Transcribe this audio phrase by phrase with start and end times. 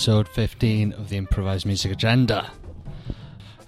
[0.00, 2.50] episode 15 of the Improvised Music Agenda.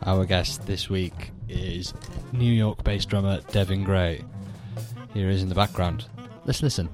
[0.03, 1.93] Our guest this week is
[2.33, 4.25] New York based drummer Devin Gray.
[5.13, 6.07] Here he is in the background.
[6.47, 6.89] Let's listen.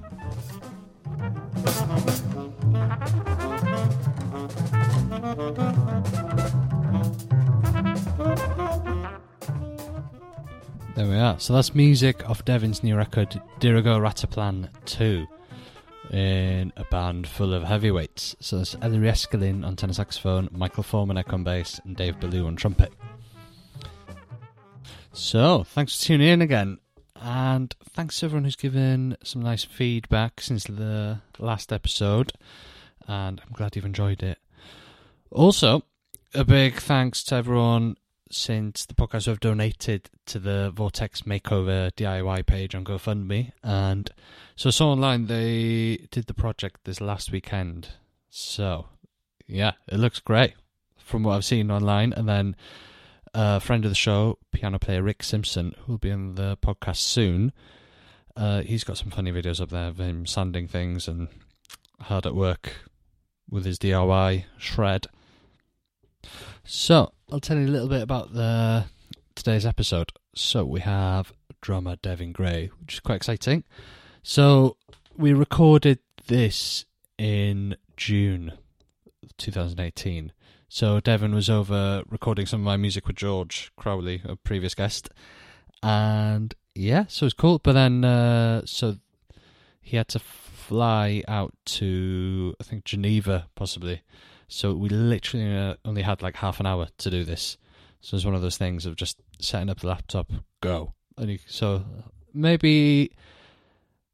[10.95, 11.39] There we are.
[11.39, 15.25] So that's music off Devin's new record, Dirigo Rataplan 2
[16.11, 18.35] in a band full of heavyweights.
[18.39, 22.55] So there's Ellery Eskelin on tenor saxophone, Michael Formanek on bass, and Dave Ballou on
[22.55, 22.91] trumpet.
[25.11, 26.77] So, thanks for tuning in again.
[27.15, 32.31] And thanks to everyone who's given some nice feedback since the last episode.
[33.07, 34.37] And I'm glad you've enjoyed it.
[35.31, 35.83] Also,
[36.33, 37.97] a big thanks to everyone
[38.31, 43.51] since the podcast have donated to the Vortex Makeover DIY page on GoFundMe.
[43.63, 44.09] And
[44.55, 47.89] so I saw online they did the project this last weekend.
[48.29, 48.87] So,
[49.47, 50.53] yeah, it looks great
[50.97, 52.13] from what I've seen online.
[52.13, 52.55] And then
[53.33, 56.97] a friend of the show, piano player Rick Simpson, who will be on the podcast
[56.97, 57.51] soon,
[58.35, 61.29] uh, he's got some funny videos up there of him sanding things and
[62.01, 62.85] hard at work
[63.49, 65.07] with his DIY shred.
[66.63, 68.85] So, I'll tell you a little bit about the
[69.35, 70.11] today's episode.
[70.33, 73.63] So, we have drummer Devin Gray, which is quite exciting.
[74.23, 74.77] So,
[75.15, 76.85] we recorded this
[77.19, 78.53] in June
[79.37, 80.31] 2018.
[80.69, 85.09] So, Devin was over recording some of my music with George Crowley, a previous guest.
[85.83, 87.59] And yeah, so it was cool.
[87.59, 88.95] But then, uh, so
[89.81, 94.01] he had to fly out to, I think, Geneva, possibly.
[94.49, 97.57] So we literally uh, only had like half an hour to do this.
[98.01, 100.93] So it's one of those things of just setting up the laptop, go.
[101.17, 101.85] And you, so
[102.33, 103.11] maybe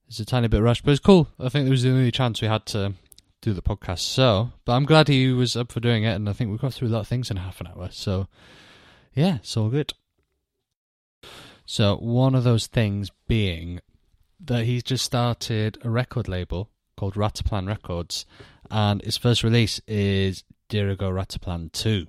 [0.07, 1.29] it's a tiny bit rushed, but it's cool.
[1.39, 2.93] I think it was the only chance we had to
[3.41, 3.99] do the podcast.
[3.99, 6.73] So, but I'm glad he was up for doing it, and I think we got
[6.73, 7.89] through a lot of things in half an hour.
[7.91, 8.27] So,
[9.13, 9.93] yeah, it's all good.
[11.65, 13.79] So, one of those things being
[14.39, 18.25] that he's just started a record label called Rataplan Records,
[18.69, 22.07] and its first release is Dirigo Rataplan 2.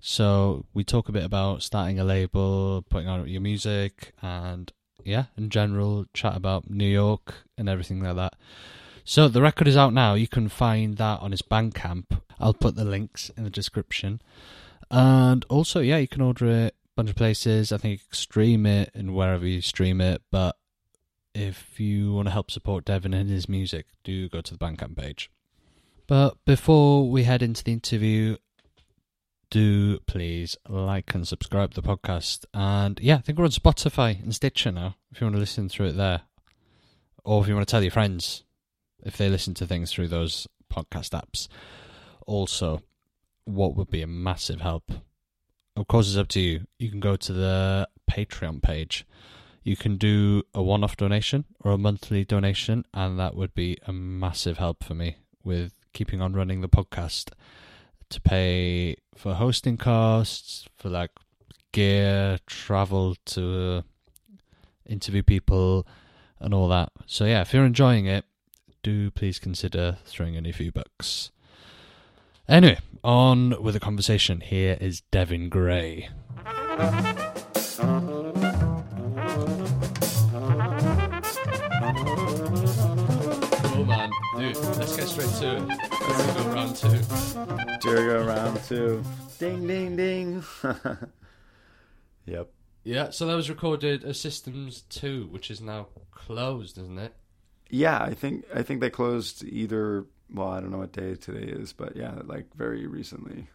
[0.00, 4.70] So we talk a bit about starting a label, putting out your music, and
[5.02, 8.34] yeah, in general, chat about New York and everything like that.
[9.04, 10.14] So the record is out now.
[10.14, 12.20] You can find that on his Bandcamp.
[12.40, 14.20] I'll put the links in the description.
[14.90, 17.72] And also, yeah, you can order it a bunch of places.
[17.72, 20.22] I think stream it and wherever you stream it.
[20.30, 20.56] But
[21.34, 24.96] if you want to help support Devin and his music, do go to the Bandcamp
[24.96, 25.30] page.
[26.06, 28.36] But before we head into the interview,
[29.50, 32.44] do please like and subscribe to the podcast.
[32.52, 35.68] And yeah, I think we're on Spotify and Stitcher now, if you want to listen
[35.68, 36.22] through it there.
[37.24, 38.44] Or if you want to tell your friends
[39.02, 41.48] if they listen to things through those podcast apps.
[42.26, 42.82] Also,
[43.44, 44.90] what would be a massive help?
[45.76, 46.66] Of course, it's up to you.
[46.78, 49.06] You can go to the Patreon page.
[49.62, 53.78] You can do a one off donation or a monthly donation, and that would be
[53.86, 57.30] a massive help for me with keeping on running the podcast
[58.10, 61.10] to pay for hosting costs, for like
[61.72, 63.82] gear, travel to uh,
[64.86, 65.86] interview people,
[66.38, 66.90] and all that.
[67.06, 68.24] So, yeah, if you're enjoying it,
[68.82, 71.30] do please consider throwing in a few bucks.
[72.46, 74.40] Anyway, on with the conversation.
[74.40, 76.10] Here is Devin Gray.
[85.14, 85.68] Straight to it.
[85.68, 88.24] Let's go round two.
[88.26, 89.04] Round two.
[89.38, 90.44] Ding, ding, ding.
[92.26, 92.50] yep.
[92.82, 97.14] Yeah, so that was recorded as Systems 2, which is now closed, isn't it?
[97.70, 100.04] Yeah, I think I think they closed either.
[100.32, 103.48] Well, I don't know what day today is, but yeah, like very recently.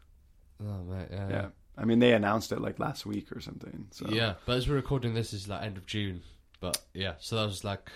[0.63, 1.29] Oh, mate, yeah.
[1.29, 1.47] Yeah,
[1.77, 3.88] I mean they announced it like last week or something.
[3.91, 6.21] So Yeah, but as we're recording this, is like end of June.
[6.62, 7.89] But yeah, so that was like,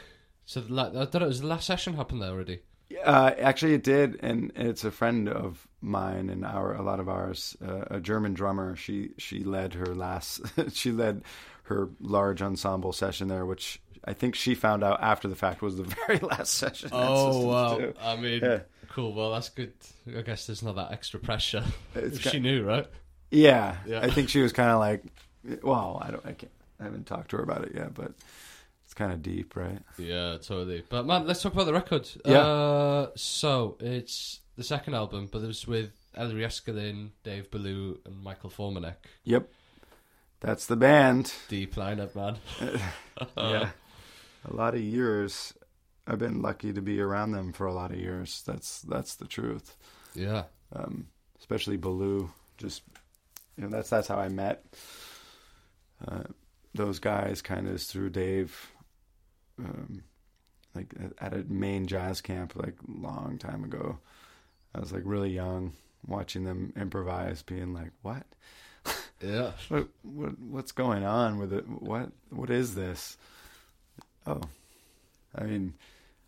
[0.46, 2.60] so the, I don't know, was the last session happened there already?
[3.04, 7.10] Uh, actually, it did, and it's a friend of mine and our a lot of
[7.10, 8.76] ours, uh, a German drummer.
[8.76, 10.42] She she led her last,
[10.74, 11.24] she led
[11.64, 15.78] her large ensemble session there, which I think she found out after the fact was
[15.78, 16.90] the very last session.
[16.92, 17.78] Oh wow!
[17.78, 17.94] too.
[18.02, 18.60] I mean, Yeah.
[18.90, 19.14] cool.
[19.14, 19.74] Well, that's good.
[20.16, 21.64] I guess there's not that extra pressure.
[21.96, 22.86] It's If she knew, right?
[23.32, 24.02] Yeah, Yeah.
[24.02, 25.04] I think she was kind of like,
[25.64, 28.12] well, I don't, I can't, I haven't talked to her about it yet, but
[28.94, 29.80] it's kind of deep, right?
[29.98, 30.84] Yeah, totally.
[30.88, 32.08] But man, let's talk about the record.
[32.26, 32.38] Yeah.
[32.38, 38.22] Uh, so it's the second album, but it was with Ellery Eskelin, Dave Ballou, and
[38.24, 38.98] Michael Formanek.
[39.24, 39.50] Yep,
[40.42, 41.34] that's the band.
[41.48, 42.38] Deep lineup, man.
[43.36, 43.70] yeah,
[44.48, 45.56] a lot of years.
[46.06, 48.44] I've been lucky to be around them for a lot of years.
[48.46, 49.76] That's that's the truth.
[50.14, 50.44] Yeah.
[50.72, 51.08] um,
[51.40, 52.30] especially Ballou.
[52.60, 52.84] Just
[53.58, 54.64] you know, that's that's how I met
[56.08, 56.26] uh,
[56.76, 57.42] those guys.
[57.42, 58.73] Kind of through Dave,
[59.60, 60.04] um,
[60.76, 63.98] like at a Maine jazz camp, like long time ago.
[64.76, 65.74] I was like really young,
[66.08, 68.26] watching them improvise, being like, "What?
[69.22, 69.52] Yeah.
[69.70, 71.68] what, what what's going on with it?
[71.68, 73.18] What what is this?"
[74.26, 74.42] Oh,
[75.36, 75.74] I mean,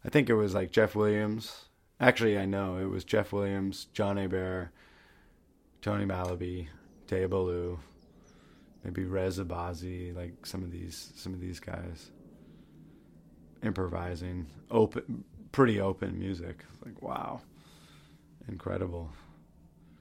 [0.06, 1.66] I think it was like Jeff Williams.
[2.00, 4.70] Actually, I know it was Jeff Williams, John Hebert,
[5.82, 6.68] Tony Malaby,
[7.08, 7.80] Dave Ballou,
[8.84, 12.12] maybe Reza Bazi, like some of these some of these guys
[13.66, 16.64] improvising, open, pretty open music.
[16.86, 17.42] Like wow,
[18.48, 19.12] incredible.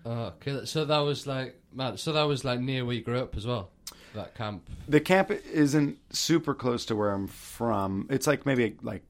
[0.06, 0.66] Oh, okay.
[0.66, 1.96] So that was like, man.
[1.96, 3.70] So that was like near where you grew up as well.
[4.14, 4.68] That camp.
[4.88, 8.06] The camp isn't super close to where I'm from.
[8.10, 9.02] It's like maybe like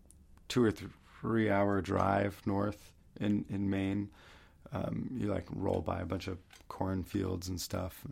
[0.48, 0.72] two or
[1.20, 4.10] three hour drive north in in Maine.
[4.72, 8.04] Um, you like roll by a bunch of cornfields and stuff.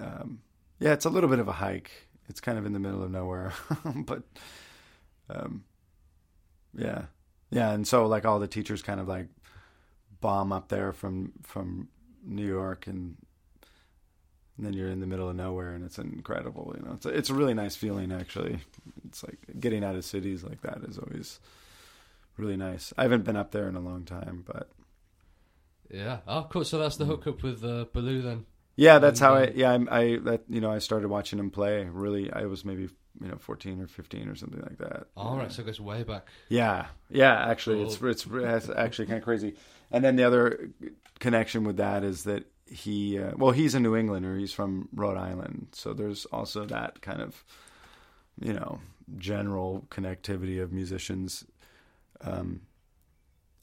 [0.00, 0.40] Um,
[0.80, 1.90] yeah, it's a little bit of a hike.
[2.28, 3.52] It's kind of in the middle of nowhere,
[3.94, 4.22] but
[5.30, 5.64] um,
[6.76, 7.02] yeah,
[7.50, 7.70] yeah.
[7.72, 9.28] And so like all the teachers kind of like
[10.20, 11.88] bomb up there from from
[12.24, 13.16] New York and
[14.56, 17.08] and then you're in the middle of nowhere and it's incredible you know it's a,
[17.10, 18.60] it's a really nice feeling actually
[19.06, 21.40] it's like getting out of cities like that is always
[22.36, 24.68] really nice i haven't been up there in a long time but
[25.90, 26.18] Yeah.
[26.26, 26.64] Oh, cool.
[26.64, 28.46] So that's the hookup with uh, Ballou then.
[28.76, 31.84] yeah that's how i yeah I, I that you know i started watching him play
[31.90, 32.88] really i was maybe
[33.20, 35.50] you know 14 or 15 or something like that All right.
[35.52, 36.26] So it goes way back.
[36.48, 37.46] Yeah, yeah.
[37.48, 39.54] Actually, it's it's it's actually kind of crazy.
[39.90, 40.70] And then the other
[41.20, 44.36] connection with that is that he, uh, well, he's a New Englander.
[44.36, 47.44] He's from Rhode Island, so there's also that kind of,
[48.40, 48.80] you know,
[49.18, 51.44] general connectivity of musicians.
[52.22, 52.62] Um,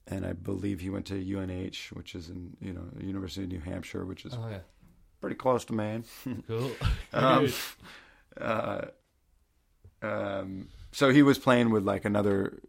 [0.08, 3.60] and I believe he went to UNH, which is in you know University of New
[3.60, 4.60] Hampshire, which is Oh yeah.
[5.20, 6.06] pretty close to Maine.
[6.48, 6.72] Cool.
[7.14, 7.50] Um,
[8.40, 8.82] uh,
[10.02, 12.60] um, so he was playing with like another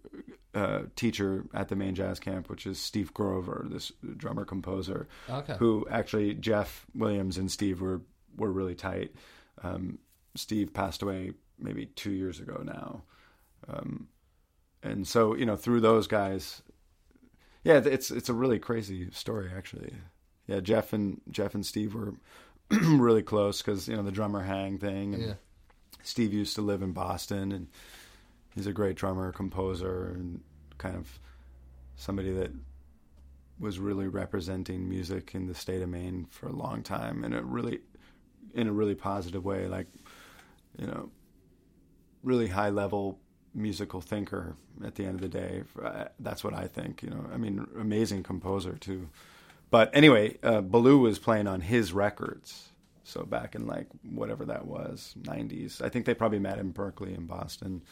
[0.54, 5.56] uh, teacher at the Maine jazz camp, which is Steve Grover, this drummer composer, okay.
[5.58, 8.02] who actually Jeff Williams and Steve were
[8.36, 9.12] were really tight.
[9.62, 9.98] Um,
[10.34, 13.02] Steve passed away maybe two years ago now,
[13.68, 14.08] um,
[14.82, 16.62] and so you know through those guys,
[17.64, 19.94] yeah, it's it's a really crazy story actually.
[20.46, 22.14] Yeah, Jeff and Jeff and Steve were
[22.70, 25.14] really close because you know the drummer hang thing.
[25.14, 25.34] And Yeah.
[26.02, 27.68] Steve used to live in Boston, and
[28.54, 30.40] he's a great drummer, composer, and
[30.78, 31.18] kind of
[31.96, 32.50] somebody that
[33.58, 37.42] was really representing music in the state of Maine for a long time, in a
[37.42, 37.80] really,
[38.54, 39.68] in a really positive way.
[39.68, 39.86] Like,
[40.78, 41.10] you know,
[42.22, 43.18] really high level
[43.54, 44.56] musical thinker.
[44.84, 45.62] At the end of the day,
[46.18, 47.02] that's what I think.
[47.02, 49.08] You know, I mean, amazing composer too.
[49.70, 52.71] But anyway, uh, Ballou was playing on his records.
[53.04, 55.82] So back in like whatever that was, 90s.
[55.82, 57.82] I think they probably met in Berklee in Boston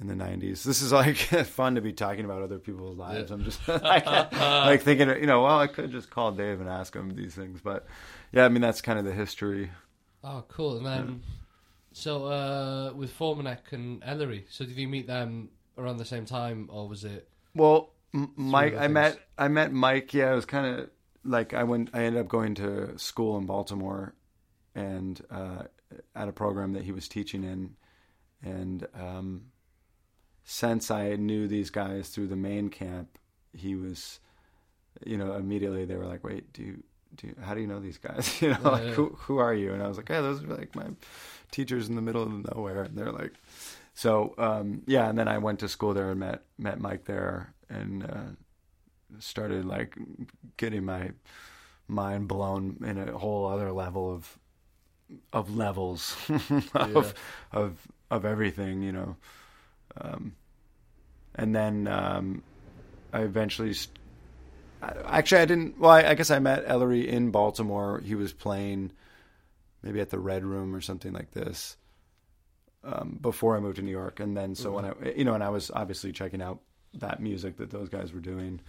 [0.00, 0.62] in the 90s.
[0.62, 1.16] This is like
[1.46, 3.30] fun to be talking about other people's lives.
[3.30, 3.34] Yeah.
[3.36, 6.94] I'm just like, like thinking, you know, well, I could just call Dave and ask
[6.94, 7.60] him these things.
[7.60, 7.86] But
[8.32, 9.70] yeah, I mean, that's kind of the history.
[10.22, 10.78] Oh, cool.
[10.78, 11.22] And then,
[11.92, 16.68] so uh, with Formanek and Ellery, so did you meet them around the same time,
[16.72, 17.28] or was it?
[17.54, 18.92] Well, Mike, I things.
[18.92, 20.14] met I met Mike.
[20.14, 20.90] Yeah, it was kind of
[21.24, 21.90] like I went.
[21.92, 24.14] I ended up going to school in Baltimore,
[24.74, 25.64] and uh,
[26.14, 27.76] at a program that he was teaching in,
[28.42, 29.46] and um,
[30.44, 33.18] since I knew these guys through the Maine camp,
[33.52, 34.20] he was,
[35.04, 36.82] you know, immediately they were like, "Wait, do you?"
[37.16, 38.26] Do you, how do you know these guys?
[38.42, 38.90] You know, Yeah, like yeah.
[38.90, 39.72] who who are you?
[39.72, 40.86] And I was like, yeah, those are like my
[41.52, 42.82] teachers in the middle of nowhere.
[42.82, 43.34] And they're like,
[43.94, 45.08] so um, yeah.
[45.08, 48.30] And then I went to school there and met met Mike there, and uh,
[49.18, 49.96] started like
[50.56, 51.10] getting my
[51.88, 54.38] mind blown in a whole other level of
[55.32, 56.16] of levels
[56.74, 57.14] of
[57.52, 57.78] of
[58.10, 59.16] of everything, you know.
[60.00, 60.34] Um,
[61.34, 62.42] and then um,
[63.12, 63.74] I eventually.
[63.74, 63.98] St-
[64.82, 65.78] I- Actually, I didn't.
[65.78, 68.00] Well, I, I guess I met Ellery in Baltimore.
[68.04, 68.92] He was playing
[69.82, 71.76] maybe at the Red Room or something like this
[72.82, 74.20] um, before I moved to New York.
[74.20, 76.60] And then, so when I, you know, and I was obviously checking out
[76.94, 78.60] that music that those guys were doing.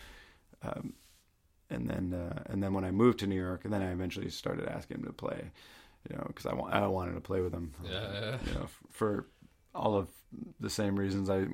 [0.66, 0.94] Um,
[1.70, 4.30] and then, uh, and then when I moved to New York, and then I eventually
[4.30, 5.52] started asking him to play,
[6.10, 7.74] you know, because I, wa- I wanted to play with him.
[7.84, 8.38] Yeah, yeah.
[8.46, 9.28] You know, f- for
[9.74, 10.08] all of
[10.60, 11.48] the same reasons I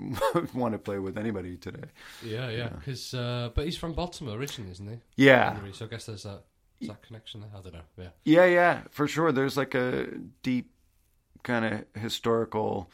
[0.54, 1.88] want to play with anybody today.
[2.24, 2.58] Yeah, yeah.
[2.58, 2.70] Yeah.
[2.70, 4.98] Because, uh, but he's from Baltimore originally, isn't he?
[5.16, 5.58] Yeah.
[5.72, 6.44] So I guess there's that,
[6.82, 7.50] that connection there.
[7.58, 7.82] I don't know.
[7.98, 8.10] Yeah.
[8.26, 9.32] Yeah, yeah, for sure.
[9.32, 10.08] There's like a
[10.44, 10.72] deep
[11.44, 12.90] kind of historical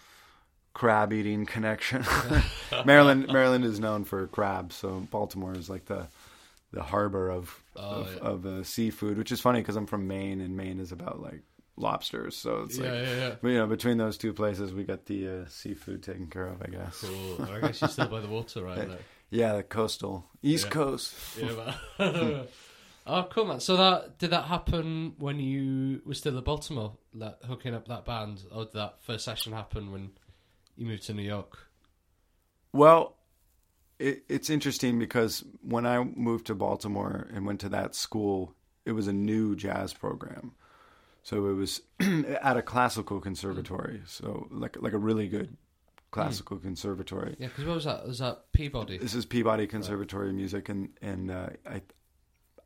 [0.77, 2.05] crab eating connection.
[2.85, 6.05] Maryland Maryland is known for crabs, so Baltimore is like the
[6.71, 8.19] the harbor of Oh, of, yeah.
[8.21, 11.41] of uh, seafood, which is funny because I'm from Maine, and Maine is about like
[11.77, 12.35] lobsters.
[12.35, 13.49] So it's like, yeah, yeah.
[13.49, 16.67] you know, between those two places, we got the uh, seafood taken care of, I
[16.67, 17.01] guess.
[17.01, 17.47] Cool.
[17.51, 18.87] I guess you're still by the water, right?
[18.89, 20.71] Like, Yeah, the coastal East Yeah.
[20.71, 21.13] Coast.
[21.39, 22.49] yeah, but
[23.07, 23.59] oh, cool, man.
[23.59, 28.05] So that did that happen when you were still at Baltimore, like, hooking up that
[28.05, 30.11] band, or did that first session happen when
[30.77, 31.57] you moved to New York?
[32.71, 33.17] Well,
[33.99, 38.53] it, it's interesting because when I moved to Baltimore and went to that school,
[38.85, 40.53] it was a new jazz program.
[41.23, 45.57] So it was at a classical conservatory, so like like a really good
[46.11, 47.35] classical conservatory.
[47.37, 48.07] Yeah, because what was that?
[48.07, 48.97] Was that Peabody?
[48.97, 51.81] This is Peabody Conservatory of Music, and and uh, I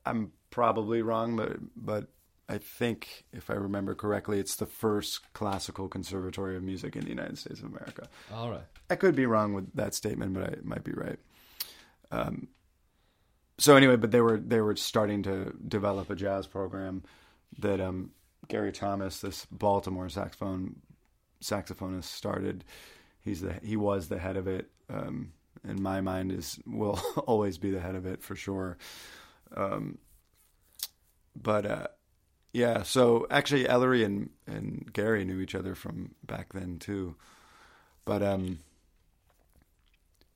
[0.05, 2.09] I'm probably wrong, but but
[2.51, 7.09] I think if I remember correctly, it's the first classical conservatory of music in the
[7.09, 8.09] United States of America.
[8.33, 8.65] All right.
[8.89, 11.17] I could be wrong with that statement, but I might be right.
[12.11, 12.49] Um,
[13.57, 17.03] so anyway, but they were they were starting to develop a jazz program
[17.59, 18.11] that um,
[18.49, 20.75] Gary Thomas, this Baltimore saxophone
[21.41, 22.65] saxophonist, started.
[23.21, 24.69] He's the he was the head of it.
[24.89, 25.31] Um,
[25.65, 28.77] in my mind, is will always be the head of it for sure.
[29.55, 29.99] Um,
[31.33, 31.87] but uh,
[32.53, 37.15] yeah, so actually, Ellery and and Gary knew each other from back then too.
[38.03, 38.59] But um,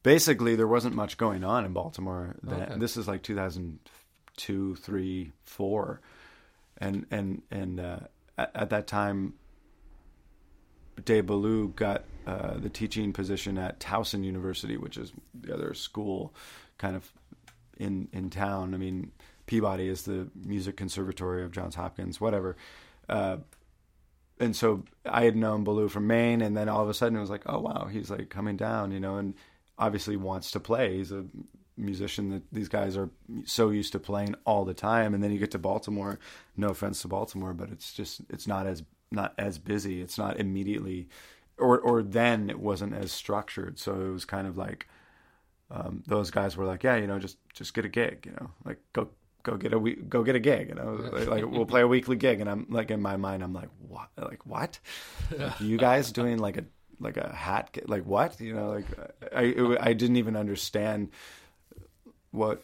[0.04, 2.36] basically, there wasn't much going on in Baltimore.
[2.42, 2.62] Then.
[2.62, 2.76] Okay.
[2.78, 6.00] This is like 2002, three, four,
[6.78, 8.00] and and and uh,
[8.38, 9.34] at, at that time,
[11.04, 16.34] Dave Ballou got uh, the teaching position at Towson University, which is the other school,
[16.78, 17.12] kind of
[17.78, 18.74] in in town.
[18.74, 19.12] I mean,
[19.46, 22.56] Peabody is the music conservatory of Johns Hopkins, whatever.
[23.08, 23.38] Uh,
[24.40, 27.22] and so I had known Ballou from Maine, and then all of a sudden it
[27.22, 29.34] was like, oh wow, he's like coming down, you know, and
[29.78, 30.98] obviously wants to play.
[30.98, 31.26] He's a
[31.78, 33.10] musician that these guys are
[33.46, 36.20] so used to playing all the time, and then you get to Baltimore.
[36.58, 40.02] No offense to Baltimore, but it's just it's not as not as busy.
[40.02, 41.08] It's not immediately,
[41.58, 43.80] or or then it wasn't as structured.
[43.80, 44.88] So it was kind of like
[45.72, 48.52] um, those guys were like, yeah, you know, just just get a gig, you know,
[48.66, 49.10] like go
[49.46, 51.88] go get a we- go get a gig, you know, like, like, we'll play a
[51.88, 54.80] weekly gig, and I'm like in my mind, I'm like, what, like what,
[55.32, 56.66] like, you guys doing like a
[57.00, 58.86] like a hat, like what, you know, like
[59.34, 61.12] I it, I didn't even understand
[62.32, 62.64] what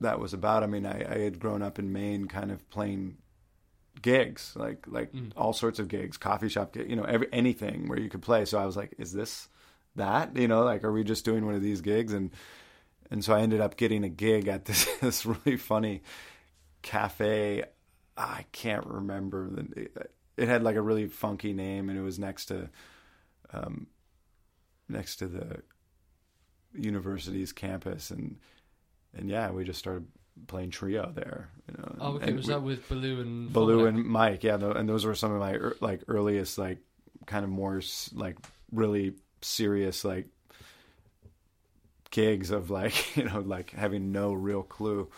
[0.00, 0.62] that was about.
[0.62, 3.16] I mean, I, I had grown up in Maine, kind of playing
[4.00, 5.32] gigs, like like mm.
[5.36, 8.44] all sorts of gigs, coffee shop, you know, every anything where you could play.
[8.44, 9.48] So I was like, is this
[9.96, 10.36] that?
[10.36, 12.12] You know, like are we just doing one of these gigs?
[12.12, 12.30] And
[13.10, 16.02] and so I ended up getting a gig at this this really funny
[16.82, 17.64] cafe.
[18.16, 19.88] I can't remember the.
[20.36, 22.68] It had like a really funky name, and it was next to,
[23.52, 23.86] um,
[24.88, 25.62] next to the
[26.74, 28.36] university's campus, and
[29.16, 30.06] and yeah, we just started
[30.46, 31.48] playing trio there.
[31.68, 32.28] You know, Oh, okay.
[32.28, 33.94] and was we- that with Ballou and Baloo Follett?
[33.94, 36.78] and Mike, yeah, and those were some of my like earliest, like
[37.26, 37.80] kind of more
[38.14, 38.36] like
[38.72, 40.26] really serious like
[42.10, 45.08] gigs of like you know like having no real clue.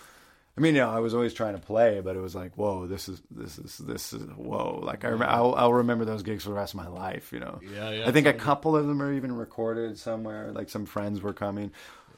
[0.58, 2.86] I mean, you know, I was always trying to play, but it was like, whoa,
[2.86, 4.80] this is this is this is whoa.
[4.82, 7.32] Like I, rem- I'll, I'll remember those gigs for the rest of my life.
[7.32, 8.08] You know, Yeah, yeah.
[8.08, 10.52] I think a couple of them are even recorded somewhere.
[10.52, 11.70] Like some friends were coming.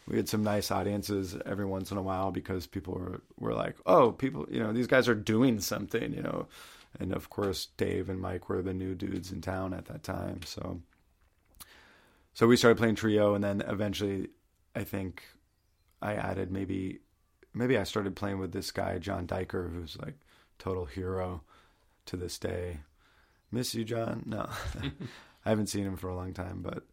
[0.08, 3.76] We had some nice audiences every once in a while because people were, were like,
[3.86, 6.48] oh, people, you know, these guys are doing something, you know.
[6.98, 10.40] And of course, Dave and Mike were the new dudes in town at that time.
[10.44, 10.80] So,
[12.34, 14.28] so we started playing trio, and then eventually,
[14.74, 15.22] I think
[16.00, 17.00] I added maybe,
[17.54, 20.14] maybe I started playing with this guy John Dierker, who's like
[20.58, 21.42] total hero
[22.06, 22.78] to this day.
[23.50, 24.22] Miss you, John.
[24.26, 24.48] No,
[25.44, 26.84] I haven't seen him for a long time, but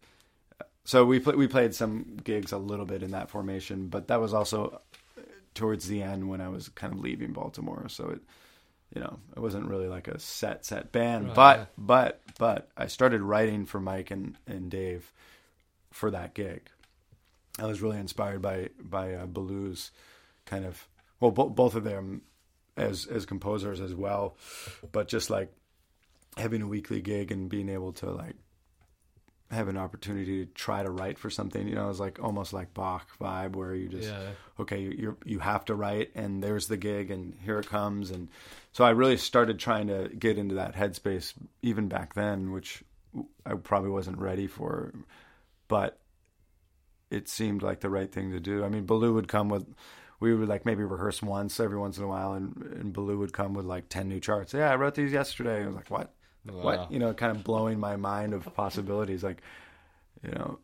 [0.83, 4.33] so we we played some gigs a little bit in that formation, but that was
[4.33, 4.81] also
[5.53, 7.87] towards the end when I was kind of leaving Baltimore.
[7.89, 8.21] So it,
[8.93, 11.65] you know, it wasn't really like a set set band, Right, but yeah.
[11.77, 15.11] but but I started writing for Mike and and Dave
[15.91, 16.69] for that gig.
[17.57, 19.91] I was really inspired by by uh, Ballou's
[20.45, 20.87] kind of
[21.19, 22.21] well, bo- both of them
[22.77, 24.37] as as composers as well,
[24.91, 25.51] but just like
[26.37, 28.35] having a weekly gig and being able to like
[29.51, 31.67] have an opportunity to try to write for something.
[31.67, 34.29] You know, it was like almost like Bach vibe where you just Yeah.
[34.59, 38.11] okay, you you you have to write, and there's the gig, and here it comes,
[38.11, 38.29] and
[38.71, 42.83] so I really started trying to get into that headspace even back then, which
[43.45, 44.93] I probably wasn't ready for,
[45.67, 45.97] but
[47.09, 48.63] it seemed like the right thing to do.
[48.63, 49.65] I mean, Ballou would come with.
[50.19, 53.31] We would like maybe rehearse once every once in a while, and, and Ballou would
[53.31, 54.53] come with like ten new charts.
[54.53, 55.63] Yeah, I wrote these yesterday.
[55.63, 56.13] I was like, what?
[56.45, 56.63] Wow.
[56.63, 59.41] what you know kind of blowing my mind of possibilities like
[60.23, 60.59] you know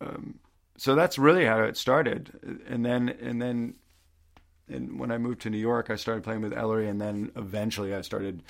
[0.00, 0.38] um,
[0.78, 3.74] so that's really how it started and then and then
[4.70, 7.94] and when I moved to New York, I started playing with Ellery, and then eventually
[7.94, 8.42] I started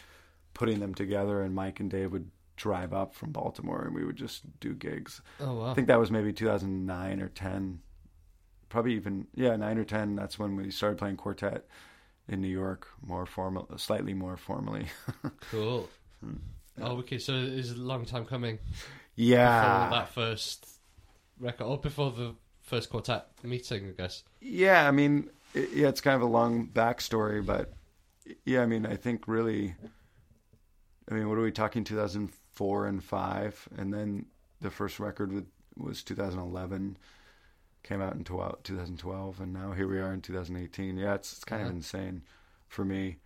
[0.55, 1.43] putting them together.
[1.43, 5.23] And Mike and Dave would drive up from Baltimore, and we would just do gigs.
[5.41, 5.71] Oh wow.
[5.71, 7.81] I think that was maybe 2009 or 10,
[8.69, 10.15] probably even yeah nine or 10.
[10.15, 11.67] That's when we started playing quartet
[12.29, 14.87] in New York, more formal, slightly more formally.
[15.51, 15.89] cool.
[16.23, 16.37] Hmm.
[16.81, 17.19] Oh, okay.
[17.19, 18.59] So it's a long time coming.
[19.17, 20.69] yeah, Before that first
[21.39, 24.23] record, or before the first quartet meeting, I guess.
[24.41, 27.73] Yeah, I mean, it, yeah, it's kind of a long backstory, but
[28.45, 29.75] yeah, I mean, I think really,
[31.11, 31.85] I mean, what are we talking?
[31.85, 34.27] 2004 and five, and then
[34.61, 36.97] the first record with, was 2011,
[37.83, 40.97] came out in 12, 2012, and now here we are in 2018.
[40.99, 41.71] Yeah, it's it's kind Uh-huh.
[41.71, 42.23] of insane
[42.69, 43.17] for me.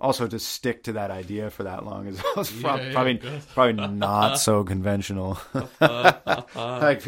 [0.00, 2.20] Also, to stick to that idea for that long is
[2.52, 3.40] Yeah, yeah, probably good.
[3.54, 5.38] probably not so conventional.
[5.80, 7.02] like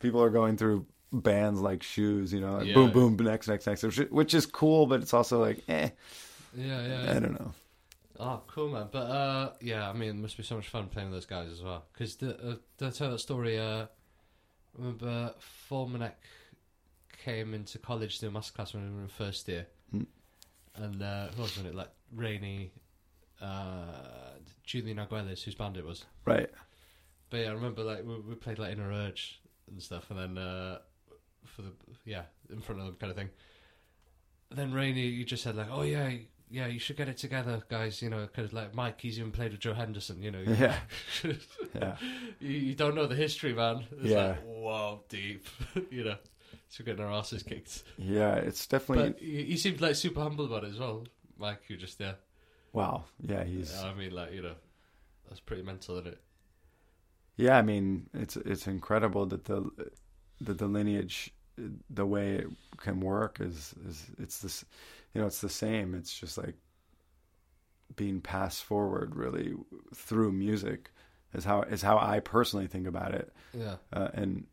[0.00, 2.74] people are going through bands like shoes, you know, like Yeah.
[2.74, 5.90] boom, boom, next, next, next, which, is cool, but it's also like, eh,
[6.56, 7.02] Yeah, yeah.
[7.02, 7.20] I yeah.
[7.20, 7.52] don't know.
[8.18, 8.88] Oh, cool, man.
[8.90, 11.50] But uh, yeah, I mean, it must be so much fun playing with those guys
[11.52, 11.84] as well.
[11.92, 13.58] Because the, uh, did I tell that story?
[13.58, 13.86] Uh,
[14.76, 15.34] remember,
[15.70, 16.12] Formanek
[17.24, 20.02] came into college to do a masterclass when we were in first year, Hmm.
[20.74, 21.74] and uh, who was it?
[21.74, 22.72] Like Rainy,
[23.40, 24.34] uh,
[24.64, 26.04] Julian Argüelles, whose band it was.
[26.24, 26.50] Right.
[27.30, 30.38] But yeah, I remember like we, we played like Inner Urge and stuff, and then
[30.38, 30.78] uh,
[31.44, 31.72] for the
[32.04, 33.30] yeah in front of them kind of thing.
[34.50, 36.10] Then Rainy, you just said like, oh yeah,
[36.50, 38.00] yeah, you should get it together, guys.
[38.02, 40.22] You know, because like Mike, he's even played with Joe Henderson.
[40.22, 40.76] You know, Yeah.
[41.74, 41.96] Yeah.
[42.40, 43.84] you, you don't know the history, man.
[43.92, 44.28] It's Yeah.
[44.28, 45.46] like, wow, deep.
[45.90, 46.16] you know,
[46.68, 47.82] so getting our asses kicked.
[47.98, 48.34] Yeah.
[48.36, 51.06] It's definitely, But you, you seemed like super humble about it as well,
[51.38, 51.60] Mike.
[51.68, 52.14] You're just yeah.
[52.72, 53.04] wow.
[53.20, 53.44] Yeah.
[53.44, 54.54] He's, I mean, like you know,
[55.28, 56.20] that's pretty mental, isn't it?
[57.36, 57.58] yeah.
[57.58, 59.70] I mean, it's, it's incredible that the,
[60.40, 61.30] that the lineage,
[61.90, 62.46] the way it
[62.78, 64.64] can work is, is, it's this,
[65.14, 65.94] you know, it's the same.
[65.94, 66.54] It's just like
[67.96, 69.54] being passed forward really
[69.94, 70.90] through music
[71.34, 73.32] is how, is how I personally think about it.
[73.52, 73.76] Yeah.
[73.92, 74.46] uh, and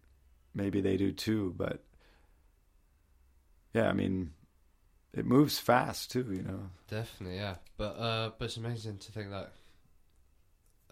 [0.54, 1.54] maybe they do too.
[1.58, 1.84] But
[3.74, 4.32] yeah, I mean,
[5.14, 6.26] it moves fast too.
[6.30, 6.60] You know.
[6.90, 7.56] Definitely, yeah.
[7.78, 9.52] But uh, but it's amazing to think that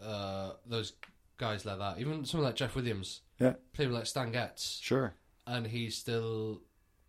[0.01, 0.93] uh, those
[1.37, 3.53] guys like that, even someone like Jeff Williams, Yeah.
[3.77, 5.13] with like Stan Getz, Sure.
[5.47, 6.61] And he's still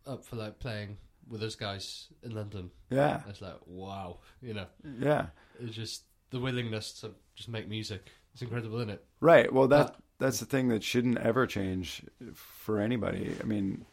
[0.06, 0.96] up for like playing
[1.28, 2.70] with those guys in London.
[2.90, 3.22] Yeah.
[3.28, 4.66] It's like wow, you know,
[5.00, 5.26] Yeah.
[5.60, 8.10] it's just the willingness to just make music.
[8.32, 9.04] It's incredible, isn't it?
[9.20, 9.52] Right.
[9.52, 12.02] Well, that Uh, that's the thing that shouldn't ever change
[12.34, 13.34] for anybody.
[13.40, 13.84] I mean,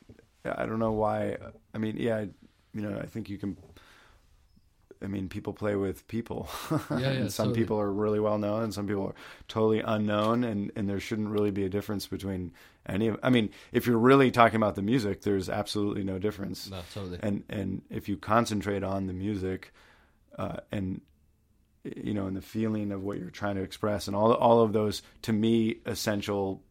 [0.45, 1.37] I don't know why.
[1.73, 2.29] I mean, yeah, I-
[2.73, 3.55] you know, I think you can.
[5.03, 6.47] I mean, people play with people.
[6.91, 7.61] Yeah, yeah, and some totally.
[7.63, 9.15] people are really well known, and some people are
[9.47, 12.51] totally unknown, and and there shouldn't really be a difference between
[12.85, 13.17] any of.
[13.23, 16.69] I mean, if you're really talking about the music, there's absolutely no difference.
[16.69, 17.19] No, totally.
[17.23, 19.73] and and if you concentrate on the music
[20.37, 21.01] uh, and
[21.83, 24.71] you know and the feeling of what you're trying to express and all all of
[24.73, 26.61] those to me essential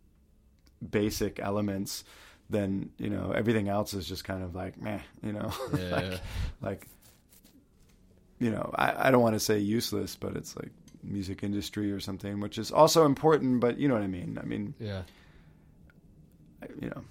[0.88, 2.04] basic elements
[2.48, 6.04] then you know everything else is just kind of like meh you know Yeah, like,
[6.10, 6.18] yeah.
[6.62, 6.86] like
[8.40, 10.72] you know I, I don't want to say useless but it's like
[11.03, 14.44] music industry or something which is also important but you know what I mean I
[14.46, 15.03] mean yeah,
[16.81, 17.03] you know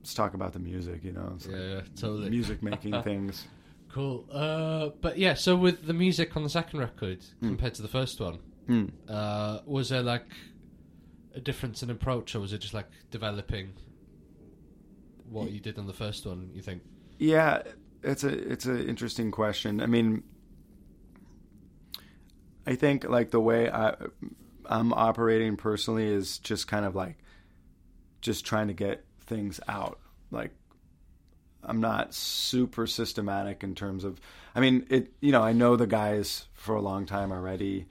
[0.00, 2.30] let's talk about the music you know yeah, like yeah, totally.
[2.30, 3.46] music making things
[3.92, 4.24] Cool.
[4.32, 8.18] Uh, but yeah, so with the music on the second record compared to the first
[8.20, 8.86] one, Hmm.
[9.06, 10.24] uh, was there like
[11.34, 13.74] a difference in approach, or was it just like developing
[15.28, 16.48] what you did on the first one?
[16.54, 16.80] You think?
[17.18, 17.64] Yeah,
[18.02, 19.80] it's a it's an interesting question.
[19.80, 20.22] I mean,
[22.66, 23.94] I think like the way I
[24.66, 27.18] I'm operating personally is just kind of like
[28.20, 29.98] just trying to get things out.
[30.30, 30.52] Like
[31.62, 34.20] I'm not super systematic in terms of
[34.54, 37.86] I mean, it you know, I know the guys for a long time already.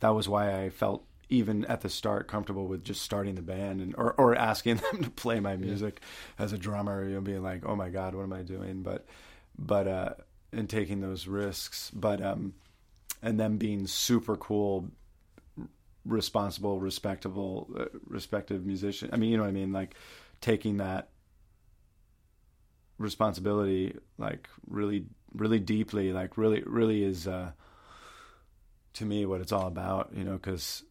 [0.00, 3.80] That was why I felt even at the start comfortable with just starting the band
[3.80, 6.00] and or, or asking them to play my music
[6.38, 9.06] as a drummer, you know, being like, "Oh my god, what am I doing?" but
[9.58, 10.14] but uh
[10.52, 12.54] and taking those risks, but um
[13.22, 14.90] and them being super cool
[16.06, 19.10] responsible, respectable, uh, respective musician.
[19.12, 19.72] I mean, you know what I mean?
[19.72, 19.94] Like
[20.40, 21.08] taking that
[22.98, 27.52] responsibility, like really, really deeply, like really, really is uh,
[28.94, 30.10] to me what it's all about.
[30.14, 30.84] You know, because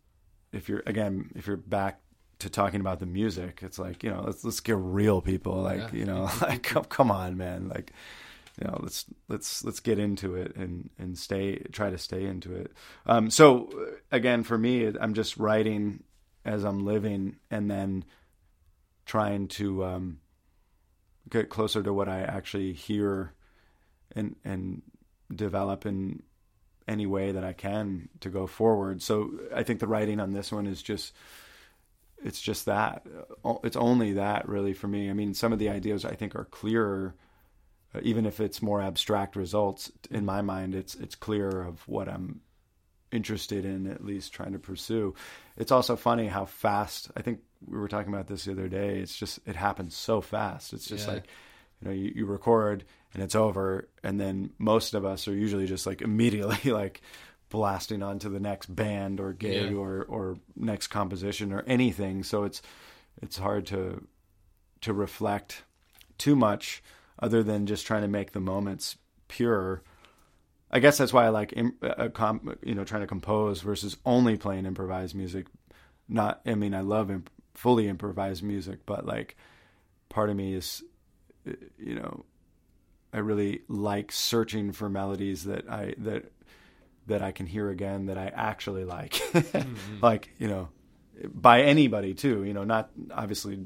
[0.51, 2.01] if you're again, if you're back
[2.39, 5.61] to talking about the music, it's like you know, let's let's get real, people.
[5.61, 5.99] Like Yeah.
[5.99, 7.93] you know, like come, come on, man, like
[8.59, 12.53] you know let's let's let's get into it and and stay try to stay into
[12.53, 12.71] it
[13.05, 16.03] um so uh, again for me i'm just writing
[16.45, 18.03] as i'm living and then
[19.05, 20.19] trying to um
[21.29, 23.33] get closer to what i actually hear
[24.15, 24.81] and and
[25.33, 26.21] develop in
[26.87, 29.01] any way that I can to go forward.
[29.01, 31.13] So I think the writing on this one is just
[32.23, 33.05] it's just that
[33.63, 35.09] it's only that really for me.
[35.09, 37.15] I mean, some of the ideas I think are clearer
[37.95, 42.09] Uh, even if it's more abstract results in my mind it's it's clear of what
[42.09, 42.41] I'm
[43.11, 45.13] interested in at least trying to pursue.
[45.57, 48.99] It's also funny how fast I think we were talking about this the other day.
[48.99, 50.73] It's just it happens so fast.
[50.73, 51.13] It's just yeah.
[51.15, 51.27] like
[51.81, 55.67] you know you, you record and it's over and then most of us are usually
[55.67, 57.01] just like immediately like
[57.49, 59.77] blasting on to the next band or gig yeah.
[59.77, 62.61] or or next composition or anything so it's
[63.21, 64.05] it's hard to
[64.81, 65.63] to reflect
[66.17, 66.83] too much
[67.19, 68.97] other than just trying to make the moments
[69.27, 69.81] pure
[70.75, 72.09] I guess that's why I like uh,
[72.61, 75.47] you know trying to compose versus only playing improvised music.
[76.09, 79.37] Not, I mean, I love imp- fully improvised music, but like
[80.09, 80.83] part of me is,
[81.47, 82.25] uh, you know,
[83.13, 86.31] I really like searching for melodies that I that
[87.07, 89.99] that I can hear again that I actually like, mm-hmm.
[90.01, 90.67] like you know,
[91.33, 92.43] by anybody too.
[92.43, 93.65] You know, not obviously,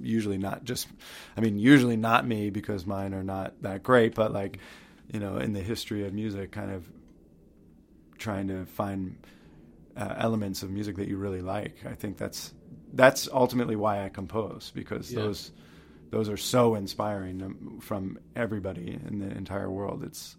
[0.00, 0.88] usually not just.
[1.36, 4.58] I mean, usually not me because mine are not that great, but like
[5.12, 6.88] you know, in the history of music, kind of
[8.18, 9.16] trying to find
[9.96, 11.84] uh, elements of music that you really like.
[11.86, 12.52] I think that's
[12.92, 15.20] that's ultimately why I compose because yeah.
[15.20, 15.52] those
[16.10, 20.04] those are so inspiring from everybody in the entire world.
[20.04, 20.36] It's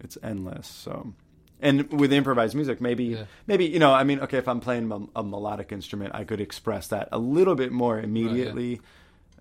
[0.00, 0.66] it's endless.
[0.66, 1.12] So,
[1.60, 3.24] and with improvised music, maybe yeah.
[3.46, 6.88] maybe you know, I mean, okay, if I'm playing a melodic instrument, I could express
[6.88, 8.70] that a little bit more immediately.
[8.70, 8.88] Right, yeah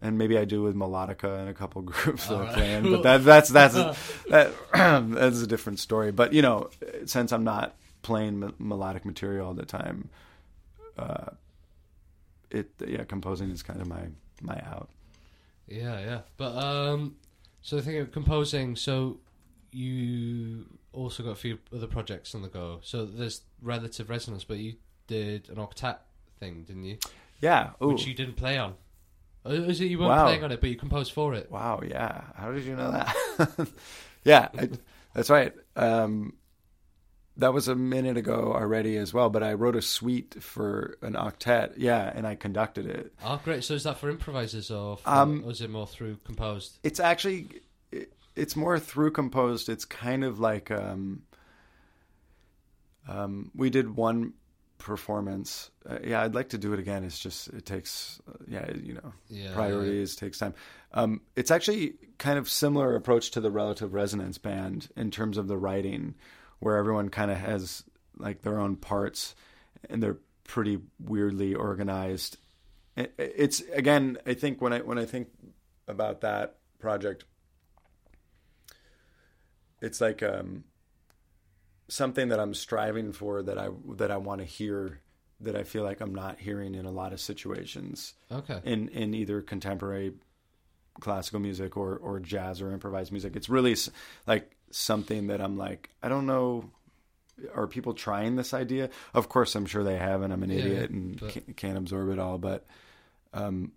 [0.02, 2.84] and maybe I do with melodica and a couple groups that I'm playing.
[2.84, 3.96] But that, that's that's a,
[4.30, 4.54] that,
[5.12, 6.12] that's a different story.
[6.12, 6.70] But you know,
[7.06, 10.10] since I'm not playing melodic material all the time,
[10.98, 11.32] uh,
[12.50, 14.08] it yeah, composing is kind of my
[14.42, 14.90] my out.
[15.68, 16.20] Yeah, yeah.
[16.38, 17.16] But um,
[17.62, 19.20] so the thing of composing, so
[19.72, 20.66] you
[20.98, 22.80] also got a few other projects on the go.
[22.84, 24.76] So there's relative resonance, but you
[25.08, 26.00] did an octet
[26.40, 26.98] thing, didn't you?
[27.40, 27.90] Yeah, Ooh.
[27.90, 28.76] which you didn't play on.
[29.46, 30.26] Oh, is it you weren't wow.
[30.26, 31.50] playing on it, but you composed for it?
[31.52, 32.22] Wow, yeah.
[32.36, 33.68] How did you know that?
[34.24, 34.70] yeah, I,
[35.14, 35.54] that's right.
[35.76, 36.34] Um,
[37.38, 41.14] that was a minute ago already as well, but I wrote a suite for an
[41.14, 41.74] octet.
[41.78, 43.14] Yeah, and I conducted it.
[43.24, 43.64] Oh, great.
[43.64, 46.80] So is that for improvisers or, for, um, or is it more through composed?
[46.84, 47.48] It's actually,
[48.38, 49.70] it's more through composed.
[49.70, 51.24] It's kind of like, um,
[53.08, 54.34] um, we did one
[54.78, 55.72] performance.
[55.88, 57.04] Uh, yeah, I'd like to do it again.
[57.04, 60.26] It's just it takes uh, yeah you know yeah, priorities yeah.
[60.26, 60.54] takes time.
[60.94, 65.48] Um, it's actually kind of similar approach to the relative resonance band in terms of
[65.48, 66.16] the writing,
[66.60, 67.84] where everyone kind of has
[68.18, 69.36] like their own parts
[69.90, 72.38] and they're pretty weirdly organized.
[72.96, 75.28] It's again, I think when I when I think
[75.88, 77.26] about that project,
[79.82, 80.64] it's like um,
[81.88, 85.00] something that I'm striving for that I that I want to hear
[85.40, 88.14] that I feel like I'm not hearing in a lot of situations.
[88.32, 88.60] Okay.
[88.64, 90.14] In in either contemporary
[91.00, 93.36] classical music or or jazz or improvised music.
[93.36, 93.76] It's really
[94.26, 96.72] like something that I'm like I don't know
[97.54, 98.90] are people trying this idea?
[99.14, 101.30] Of course I'm sure they have and I'm an yeah, idiot and but...
[101.30, 102.66] can't, can't, absorb it all, but
[103.34, 103.72] um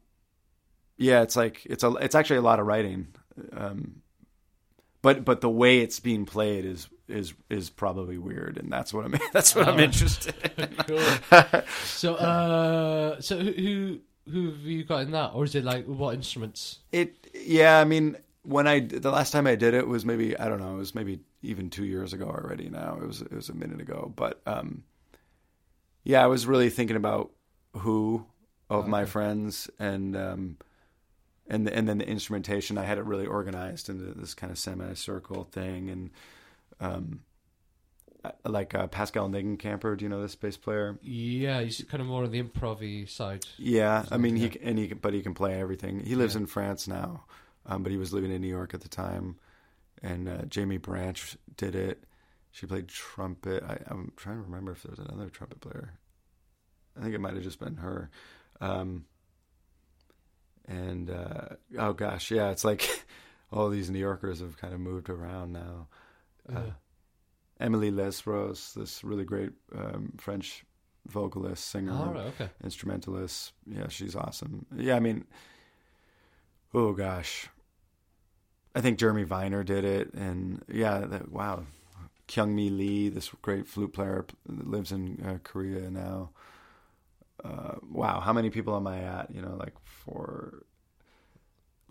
[0.97, 3.09] yeah, it's like it's a it's actually a lot of writing.
[3.53, 4.03] Um
[5.03, 9.05] but but the way it's being played is is is probably weird, and that's what
[9.05, 9.83] I'm that's what I'm oh.
[9.83, 11.63] interested in.
[11.85, 16.15] so uh, so who who have you got in that, or is it like what
[16.15, 16.79] instruments?
[16.93, 20.49] It yeah, I mean when I the last time I did it was maybe I
[20.49, 22.69] don't know it was maybe even two years ago already.
[22.69, 24.85] Now it was it was a minute ago, but um,
[26.05, 27.31] yeah, I was really thinking about
[27.75, 28.27] who
[28.69, 28.91] of okay.
[28.91, 30.57] my friends and um,
[31.51, 32.79] and the, and then the instrumentation.
[32.79, 36.11] I had it really organized into this kind of semicircle thing, and
[36.81, 37.21] um,
[38.45, 39.99] like uh, Pascal Niggenkemper.
[39.99, 40.99] Do you know this bass player?
[41.03, 43.45] Yeah, he's kind of more on the improv side.
[43.59, 46.01] Yeah, I mean, he and he but he can play everything.
[46.01, 46.43] He lives yeah.
[46.43, 47.25] in France now,
[47.67, 49.37] um, but he was living in New York at the time.
[50.03, 52.05] And uh, Jaimie Branch did it.
[52.53, 53.63] She played trumpet.
[53.63, 55.93] I, am trying to remember if there was another trumpet player.
[56.99, 58.11] I think it might have just been her.
[58.63, 59.05] Um,
[60.71, 63.05] and uh, oh gosh, yeah, it's like
[63.53, 65.89] all these New Yorkers have kind of moved around now.
[66.49, 66.71] Uh,
[67.59, 70.65] Emilie Lesbros, this really great um, French
[71.09, 72.51] vocalist, singer, oh, right, okay.
[72.63, 73.53] instrumentalist.
[73.67, 74.65] Yeah, she's awesome.
[74.75, 75.25] Yeah, I mean,
[76.73, 77.49] oh gosh,
[78.75, 81.65] I think Jeremy Viner did it, and yeah, that, wow,
[82.29, 86.31] Kyung Mi Lee, this great flute player, lives in uh, Korea now.
[87.43, 89.35] Uh, wow, how many people am I at?
[89.35, 90.65] You know, like for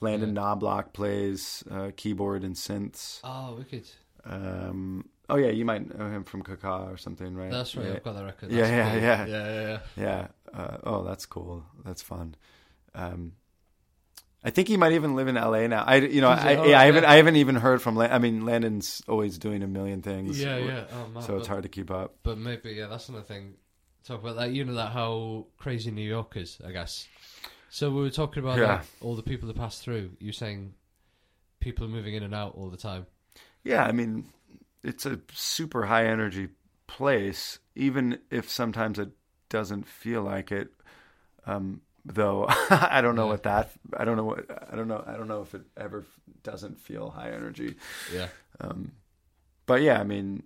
[0.01, 3.19] Landon Knoblock plays uh, keyboard and synths.
[3.23, 3.89] Oh, wicked.
[4.25, 7.51] Um, oh yeah, you might know him from Kaka or something, right?
[7.51, 7.87] That's right.
[7.87, 8.51] Yeah, I've got that record.
[8.51, 9.01] Yeah, yeah, cool.
[9.01, 9.25] yeah.
[9.25, 9.79] yeah, yeah, yeah.
[10.03, 10.27] yeah.
[10.53, 11.63] Uh, oh, that's cool.
[11.85, 12.35] That's fun.
[12.93, 13.33] Um,
[14.43, 15.83] I think he might even live in LA now.
[15.83, 17.05] I, you know, I, Oh, yeah, I haven't.
[17.05, 17.95] I haven't even heard from.
[17.95, 20.41] Lan- I mean, Landon's always doing a million things.
[20.41, 20.85] Yeah, yeah.
[20.93, 21.23] Oh man.
[21.23, 22.15] So it's but, hard to keep up.
[22.23, 23.55] But maybe yeah, that's another thing.
[24.05, 24.51] Talk about that.
[24.51, 27.07] You know that how crazy New York is, I guess.
[27.69, 28.77] So we were talking about Yeah.
[28.77, 30.11] that, all the people that pass through.
[30.19, 30.73] You saying
[31.59, 33.05] people are moving in and out all the time.
[33.63, 34.25] Yeah, I mean,
[34.83, 36.49] it's a super high energy
[36.87, 39.09] place, even if sometimes it
[39.49, 40.69] doesn't feel like it.
[41.45, 43.31] Um, though I don't know Yeah.
[43.31, 43.71] what that.
[43.95, 44.45] I don't know what.
[44.71, 45.03] I don't know.
[45.05, 46.05] I don't know if it ever
[46.41, 47.75] doesn't feel high energy.
[48.13, 48.29] Yeah.
[48.61, 48.93] Um,
[49.67, 50.43] but yeah, I mean,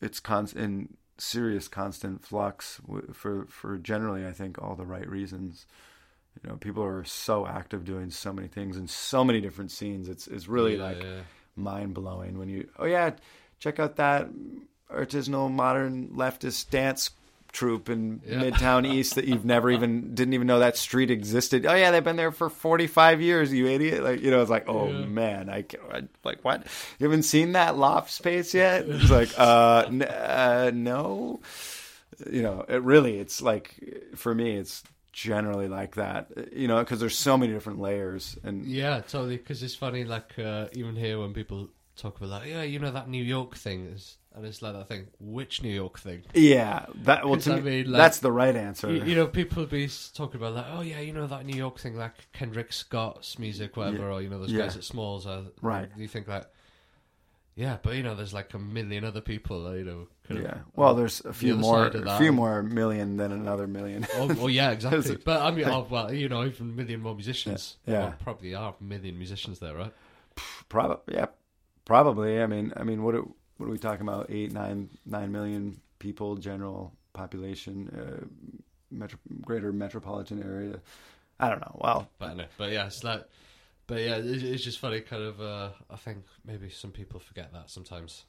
[0.00, 2.80] it's con- in serious constant flux
[3.12, 5.66] for for generally, I think, all the right reasons.
[6.42, 10.08] You know, people are so active doing so many things in so many different scenes.
[10.08, 11.20] It's it's really Yeah, like yeah.
[11.56, 12.68] mind blowing when you.
[12.78, 13.12] Oh yeah,
[13.58, 14.28] check out that
[14.92, 17.10] artisanal modern leftist dance
[17.56, 18.42] troupe in Yeah.
[18.42, 21.64] Midtown East that you've never even didn't even know that street existed.
[21.66, 23.52] Oh yeah, they've been there for forty five years.
[23.52, 24.02] You idiot!
[24.04, 25.06] Like you know, it's like oh Yeah.
[25.06, 26.66] man, I, I like what?
[26.98, 28.84] You haven't seen that loft space yet?
[28.88, 31.40] It's like uh, n- uh no.
[32.30, 33.74] You know, it really it's like
[34.14, 36.28] for me it's generally like that.
[36.52, 39.36] You know, because there's so many different layers and Yeah, totally.
[39.38, 42.90] Because it's funny, like uh, even here when people talk about like, yeah, you know
[42.90, 45.08] that New York thing is, and it's like that thing.
[45.18, 46.22] Which New York thing?
[46.34, 48.92] yeah, that well to I me, mean, like- that's the right answer.
[48.92, 51.78] You, you know, people be talking about like, oh yeah, you know that New York
[51.78, 54.14] thing, like Kendrick Scott's music, whatever, Yeah.
[54.14, 54.62] or you know those Yeah.
[54.64, 55.26] guys at Smalls.
[55.26, 55.88] Are, Right.
[55.96, 56.46] You think like,
[57.54, 60.08] yeah, but you know, there's like a million other people, uh, you know.
[60.28, 60.58] kind of Yeah.
[60.74, 64.06] Well, there's a few other more, a few more million than another million.
[64.16, 65.16] Oh, oh yeah, exactly.
[65.16, 67.76] But I mean, oh, well, you know, even a million more musicians.
[67.86, 68.00] Yeah.
[68.00, 69.92] Well, probably are a million musicians there, right?
[70.68, 71.26] Probably, yeah,
[71.86, 72.42] probably.
[72.42, 73.14] I mean, I mean, what
[73.56, 74.26] what are we talking about?
[74.30, 78.26] Eight, nine, nine million people, general population, uh,
[78.90, 80.80] metro, greater metropolitan area.
[81.40, 81.78] I don't know.
[81.82, 82.44] Well, But I know.
[82.56, 83.24] But yeah, it's like,
[83.86, 85.00] but yeah, it's, it's just funny.
[85.00, 88.24] Kind of, uh, I think maybe some people forget that sometimes.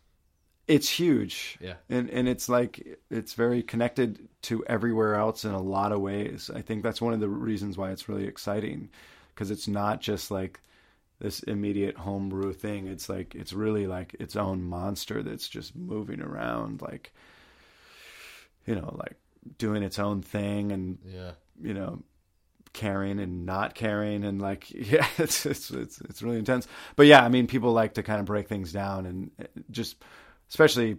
[0.67, 1.57] it's huge.
[1.61, 1.75] Yeah.
[1.89, 6.49] and and it's like it's very connected to everywhere else in a lot of ways.
[6.53, 8.89] I think that's one of the reasons why it's really exciting
[9.33, 10.59] because it's not just like
[11.19, 12.87] this immediate homebrew thing.
[12.87, 17.13] It's like it's really like its own monster that's just moving around, like
[18.65, 19.15] you know, like
[19.57, 21.31] doing its own thing and Yeah.
[21.61, 22.03] you know
[22.73, 27.23] caring and not caring and like yeah it's it's it's it's really intense but yeah
[27.23, 29.95] i mean people like to kind of break things down and uh, just
[30.49, 30.97] especially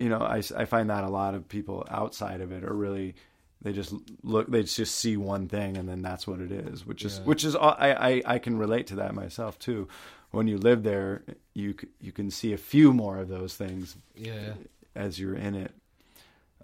[0.00, 3.14] you know i i find that a lot of people outside of it are really
[3.62, 3.92] they just
[4.22, 7.24] look they just see one thing and then that's what it is which is Yeah.
[7.24, 9.88] which is all- I, I i can relate to that myself too
[10.30, 11.22] when you live there
[11.54, 14.54] you you can see a few more of those things Yeah.
[14.94, 15.72] as you're in it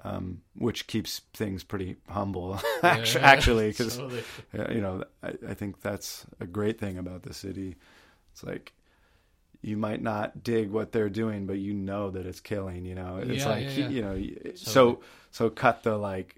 [0.05, 4.23] um, which keeps things pretty humble Yeah, actually because totally.
[4.75, 7.77] you know I, I think that's a great thing about the city
[8.33, 8.73] it's like
[9.61, 13.19] you might not dig what they're doing but you know that it's killing you know
[13.23, 13.89] it's Yeah, like yeah, yeah.
[13.89, 15.01] you know so
[15.31, 16.37] so cut the like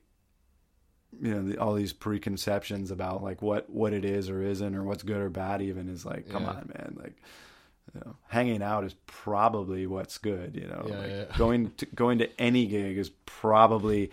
[1.20, 4.82] you know the, all these preconceptions about like what what it is or isn't or
[4.82, 6.50] what's good or bad even is like come Yeah.
[6.50, 7.16] on man like
[7.94, 11.24] you know, hanging out is probably what's good you know Yeah, like yeah.
[11.38, 14.10] going to going to any gig is probably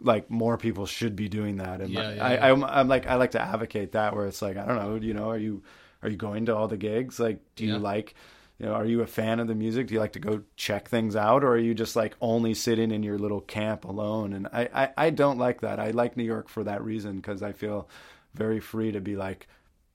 [0.00, 2.50] like more people should be doing that and my- I.
[2.50, 5.14] I'm, I'm like I like to advocate that where it's like I don't know you
[5.14, 5.62] know are you
[6.02, 8.14] are you going to all the gigs like do you like
[8.62, 10.88] you know are you a fan of the music do you like to go check
[10.88, 14.46] things out or are you just like only sitting in your little camp alone and
[14.52, 17.52] I I, I don't like that I like New York for that reason because I
[17.52, 17.88] feel
[18.34, 19.48] very free to be like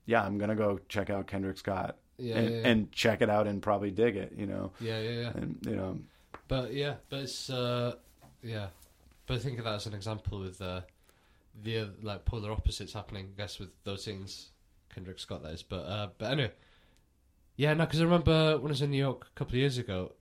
[0.06, 2.68] yeah I'm gonna go check out Kendrick Scott Yeah, and, yeah, yeah.
[2.68, 5.30] and check it out and probably dig it you know Yeah, yeah, yeah.
[5.34, 5.98] and you know
[6.48, 7.94] But yeah, but it's uh,
[8.42, 8.68] yeah.
[9.26, 10.82] But think of that as an example with uh,
[11.62, 13.28] the like polar opposites happening.
[13.36, 14.50] I guess with those things,
[14.94, 15.62] Kendrick Scott that is.
[15.62, 16.52] But uh, but anyway,
[17.58, 19.78] yeah, no, because I remember when I was in New York a couple of years
[19.78, 20.12] ago,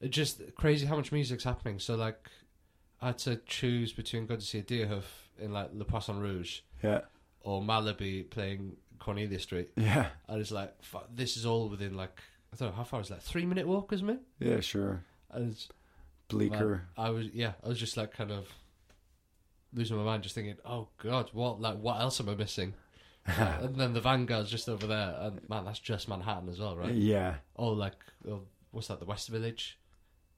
[0.00, 1.78] it just crazy how much music's happening.
[1.78, 2.30] So like,
[3.02, 5.04] I had to choose between going to see a Deerhoof
[5.38, 7.02] in like Le Poisson Rouge yeah
[7.42, 9.72] or Malaby playing Cornelia Street.
[9.76, 12.18] yeah I was like, fuck, this is all within like
[12.52, 13.22] I don't know how far is that?
[13.22, 14.20] Three minute walk, isn't it?
[14.38, 15.68] yeah sure And it's,
[16.28, 18.48] Bleecker I was yeah, I was just like kind of
[19.74, 22.72] losing my mind, just thinking, oh god, what like what else am I missing?
[23.38, 26.94] And then the Vanguard's just over there, and man, that's just Manhattan as well, right?
[26.94, 27.94] yeah Oh, like
[28.28, 29.00] oh, what's that?
[29.00, 29.78] The West Village.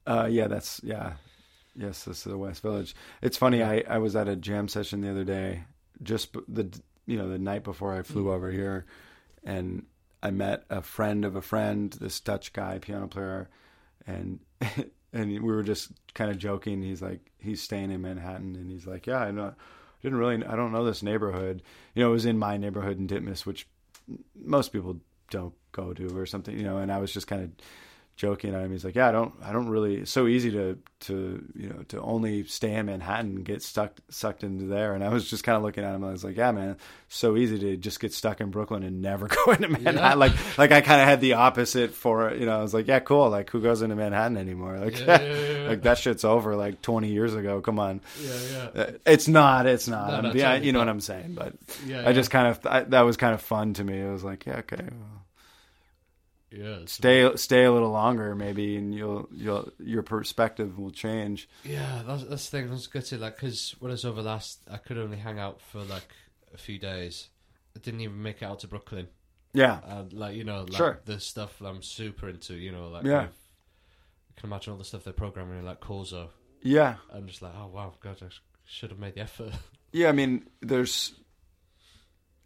[0.05, 1.13] Uh, yeah, that's yeah,
[1.75, 2.95] yes, this is the West Village.
[3.21, 3.61] It's funny.
[3.61, 5.65] I I was at a jam session the other day,
[6.01, 6.69] just the
[7.05, 8.85] you know, the night before I flew over here,
[9.43, 9.85] and
[10.21, 13.49] I met a friend of a friend, this Dutch guy, piano player,
[14.05, 14.39] and
[15.13, 16.81] and we were just kind of joking.
[16.81, 19.55] He's like, he's staying in Manhattan, and he's like, yeah, I know,
[20.07, 21.61] didn't really, I don't know this neighborhood.
[21.93, 23.67] You know, it was in my neighborhood in Ditmas, which
[24.35, 24.97] most people
[25.29, 26.77] don't go to or something, you know.
[26.77, 27.51] And I was just kind of
[28.17, 28.71] joking at him.
[28.71, 29.97] He's like, "Yeah, I don't, I don't really.
[29.97, 33.93] It's so easy to, to, you know, to only stay in Manhattan and get stuck,
[34.09, 36.03] sucked into there." And I was just kind of looking at him.
[36.03, 36.77] I was like, "Yeah, man,
[37.07, 40.13] so easy to just get stuck in Brooklyn and never go into Manhattan." Yeah.
[40.15, 42.39] Like, like I kind of had the opposite for, it.
[42.39, 43.29] you know, I was like, "Yeah, cool.
[43.29, 44.77] Like, who goes into Manhattan anymore?
[44.87, 46.55] Like, Yeah, yeah, like that shit's over.
[46.55, 47.61] Like 20 years ago.
[47.61, 48.39] Come on." Yeah,
[48.75, 48.81] yeah.
[48.81, 49.67] Uh, It's not.
[49.67, 50.23] It's not.
[50.23, 50.87] No, yeah, totally you know not.
[50.87, 51.33] what I'm saying.
[51.35, 51.53] But
[51.85, 53.99] Yeah, I just kind of I, that was kind of fun to me.
[54.01, 55.25] It was like, yeah, okay, well,
[56.57, 56.79] yeah.
[56.85, 61.47] stay stay a little longer maybe, and you'll you'll your perspective will change.
[61.63, 62.69] Yeah, that's that's the thing.
[62.69, 65.61] I was gutted, like, because when I was over last, I could only hang out
[65.61, 66.07] for like
[66.53, 67.29] a few days.
[67.75, 69.07] I didn't even make it out to Brooklyn.
[69.53, 70.99] Yeah, And like you know, like Sure.
[71.05, 72.55] the stuff I'm super into.
[72.55, 73.21] You know, like Yeah.
[73.23, 73.33] I've-
[74.35, 76.29] can imagine all the stuff they're programming in like Korzo.
[76.61, 78.27] yeah, I'm just like, oh wow, God, I
[78.65, 79.51] should have made the effort.
[79.91, 80.09] yeah.
[80.09, 81.13] I mean, there's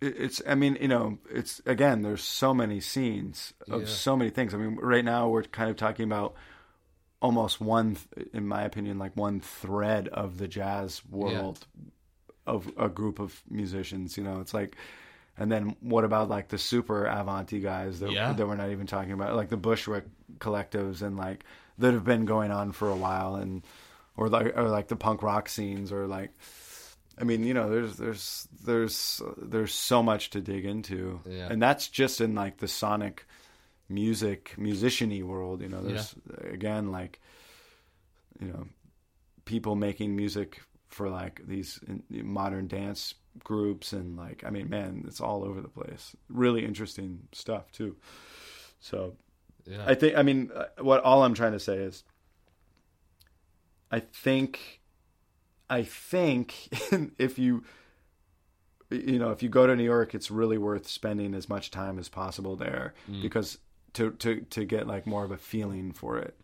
[0.02, 0.42] it's.
[0.48, 2.02] I mean, you know, it's again.
[2.02, 3.88] There's so many scenes of Yeah.
[3.88, 4.54] so many things.
[4.54, 6.34] I mean, right now we're kind of talking about
[7.22, 7.98] almost one,
[8.34, 11.66] in my opinion, like one thread of the jazz world
[12.48, 14.18] of a group of musicians.
[14.18, 14.76] You know, it's like,
[15.38, 18.34] and then what about like the super avanti guys that Yeah.
[18.34, 20.06] that we're not even talking about, like the Bushwick
[20.40, 21.44] collectives and like
[21.78, 23.64] that have been going on for a while, and
[24.18, 26.32] or like or like the punk rock scenes, or like.
[27.22, 31.48] I mean, you know, there's there's there's there's so much to dig into, Yeah.
[31.52, 33.26] and that's just in like the sonic
[33.88, 35.62] music musiciany world.
[35.62, 37.22] You know, there's again like
[38.40, 38.66] you know
[39.46, 41.80] people making music for like these
[42.10, 46.16] modern dance groups and like I mean, man, it's all over the place.
[46.28, 47.98] Really interesting stuff too.
[48.80, 49.16] So
[49.66, 52.04] yeah, I think I mean uh, what all I'm trying to say is
[53.92, 54.81] I think
[55.72, 56.54] I think
[57.18, 57.64] if you
[58.90, 61.98] you know if you go to New York it's really worth spending as much time
[61.98, 63.22] as possible there Mm.
[63.22, 63.58] because
[63.94, 66.36] to to to get like more of a feeling for it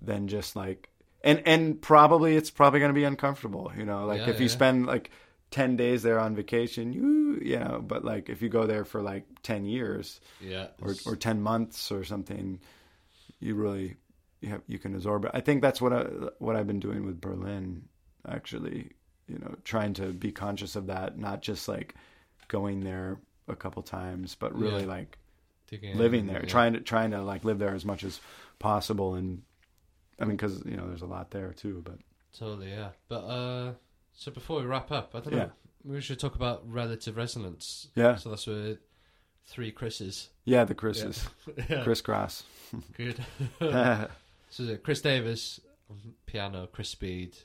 [0.00, 0.88] than just like
[1.22, 4.48] and and probably it's probably going to be uncomfortable you know like Yeah, if you
[4.48, 5.10] spend like
[5.50, 9.02] 10 days there on vacation you you know but like if you go there for
[9.02, 12.60] like 10 years yeah, or or ten months or something,
[13.40, 13.96] you really
[14.40, 15.30] you have you can absorb it.
[15.34, 16.02] I think that's what I
[16.38, 17.88] what I've been doing with Berlin.
[18.28, 18.90] Actually,
[19.28, 21.94] you know, trying to be conscious of that, not just like
[22.48, 24.88] going there a couple times, but really Yeah.
[24.88, 25.18] like
[25.70, 26.48] in, living there, yeah.
[26.48, 28.20] trying to trying to like live there as much as
[28.58, 29.14] possible.
[29.14, 29.42] And
[30.20, 31.82] I mean, because you know, there's a lot there too.
[31.84, 31.98] But
[32.38, 32.90] Totally, yeah.
[33.08, 33.72] But uh,
[34.12, 35.38] so before we wrap up, I don't Yeah.
[35.46, 35.52] know.
[35.84, 37.88] We should talk about relative resonance.
[37.94, 38.78] yeah, So that's with
[39.46, 40.30] three Chris's.
[40.46, 41.28] yeah, the Chris's
[41.68, 42.44] Yeah, crisscross.
[42.96, 43.18] good.
[44.50, 45.58] So Kris Davis
[46.26, 47.36] piano, Chris Speed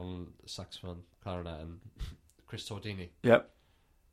[0.00, 1.80] on saxophone, clarinet, and
[2.46, 3.08] Chris Tordini.
[3.22, 3.50] yep,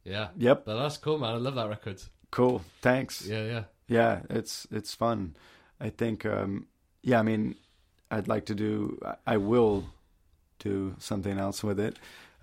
[0.04, 0.65] Yeah, yep.
[0.65, 1.34] but that's cool, man.
[1.34, 2.02] I love that record.
[2.32, 2.62] Cool.
[2.82, 3.26] Thanks.
[3.26, 5.36] Yeah, yeah, Yeah, it's it's fun.
[5.80, 6.67] I think um
[7.02, 7.56] yeah, I mean
[8.12, 9.86] I'd like to do I- will
[10.60, 11.97] do something else with it.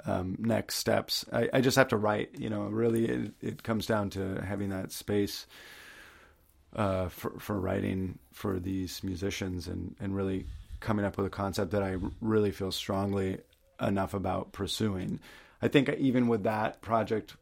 [0.07, 1.25] Um next steps.
[1.33, 4.71] I, I just have to write, you know, really it, it comes down to having
[4.71, 5.47] that space
[6.75, 10.47] uh for for writing for these musicians and and really
[10.85, 13.39] coming up with a concept that I really feel strongly
[13.81, 15.19] enough about pursuing.
[15.61, 17.35] I think even with that project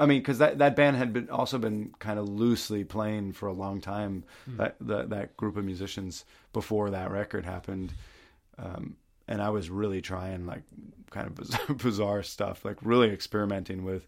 [0.00, 3.48] I mean, because that, that band had been also been kind of loosely playing for
[3.48, 4.24] a long time.
[4.56, 6.24] That, that that group of musicians
[6.54, 7.92] before that record happened,
[8.56, 8.96] um,
[9.28, 10.62] and I was really trying like
[11.10, 14.06] kind of bizarre, bizarre stuff, like really experimenting with,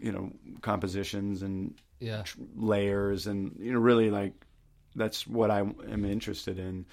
[0.00, 4.32] you know, compositions and yeah, tr- layers, and you know, really like
[4.96, 6.86] that's what I am interested in.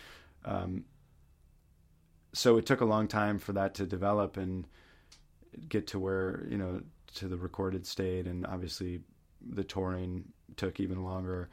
[0.45, 0.85] Um,
[2.33, 4.65] so it took a long time for that to develop and
[5.67, 6.81] get to where you know
[7.15, 9.01] to the recorded state, and obviously
[9.49, 10.25] the touring
[10.55, 11.49] took even longer.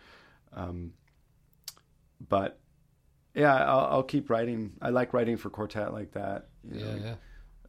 [0.52, 0.92] Um,
[2.28, 2.58] but
[3.34, 4.72] yeah, I'll, I'll keep writing.
[4.82, 6.48] I like writing for quartet like that.
[6.68, 6.98] you yeah, know.
[7.04, 7.14] yeah.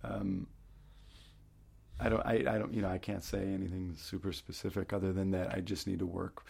[0.03, 0.47] Um,
[1.99, 5.32] I don't, I, I don't, you know, I can't say anything super specific other than
[5.32, 5.53] that.
[5.53, 6.45] I just need to work,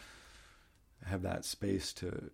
[1.05, 2.29] have that space to,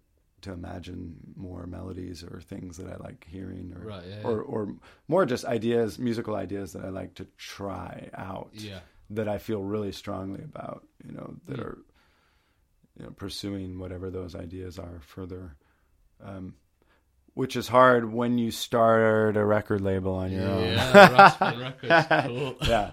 [0.46, 4.28] to imagine more melodies or things that I like hearing, or, Right, yeah, yeah.
[4.28, 4.76] or, or
[5.08, 8.80] more just ideas, musical ideas that I like to try out yeah.
[9.12, 11.64] that I feel really strongly about, you know, that Mm.
[11.66, 11.78] are,
[12.98, 15.56] you know, pursuing whatever those ideas are further.
[16.24, 16.56] Um,
[17.34, 20.64] which is hard when you start a record label on your own.
[20.64, 22.56] Yeah, Cool.
[22.66, 22.92] yeah,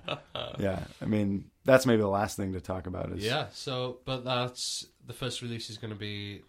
[0.58, 0.80] yeah.
[1.00, 4.84] I mean, that's maybe the last thing to talk about is Yeah, so, but that's,
[5.06, 6.42] the first release is going to be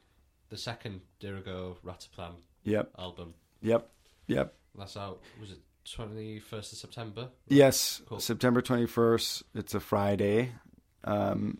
[0.53, 3.33] the second Dirigo Rataplan Yep, album.
[3.61, 3.89] yep,
[4.27, 4.53] yep.
[4.77, 7.29] That's out, was it 21st of September?
[7.47, 8.19] Yes, Cool.
[8.19, 9.43] September 21st.
[9.55, 10.51] It's a Friday.
[11.03, 11.57] Um,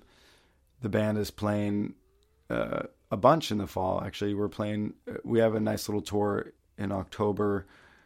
[0.81, 1.95] the band is playing
[2.51, 4.01] uh, a bunch in the fall.
[4.03, 4.93] Actually, we're playing.
[5.09, 7.65] uh, We have a nice little tour in October,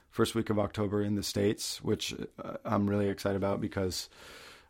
[0.09, 4.09] first week of October in the states, which uh, I'm really excited about because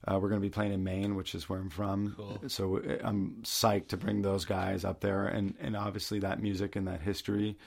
[0.06, 2.14] uh, we're going to be playing in Maine, which is where I'm from.
[2.16, 2.43] Cool.
[2.48, 6.76] So uh, I'm psyched to bring those guys up there, and and obviously that music
[6.76, 7.58] and that history,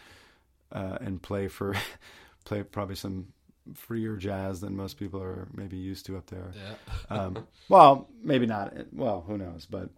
[0.72, 1.74] uh, and play for
[2.44, 3.28] play probably some
[3.74, 6.52] freer jazz than most people are maybe used to up there.
[6.54, 7.16] Yeah.
[7.16, 8.74] Um, well, maybe not.
[8.92, 9.66] Well, who knows?
[9.66, 9.90] But